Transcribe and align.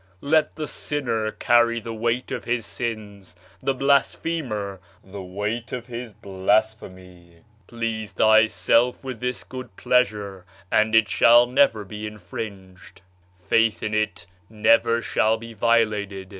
Let 0.23 0.55
the 0.55 0.67
sinner 0.67 1.29
carry 1.31 1.79
the 1.79 1.93
weight 1.93 2.31
of 2.31 2.45
his 2.45 2.65
sins, 2.65 3.35
the 3.61 3.75
blasphemer 3.75 4.79
the 5.03 5.21
weight 5.21 5.71
of 5.71 5.85
his 5.85 6.11
blasphemy. 6.11 7.41
Please 7.67 8.11
thyself 8.13 9.03
with 9.03 9.19
this 9.19 9.43
good 9.43 9.77
pleasure, 9.77 10.43
and 10.71 10.95
it 10.95 11.07
shall 11.07 11.45
never 11.45 11.85
be 11.85 12.07
infringed; 12.07 13.01
faith 13.37 13.83
in 13.83 13.93
it 13.93 14.25
never 14.49 15.03
[shall 15.03 15.37
be 15.37 15.53
violated]. 15.53 16.29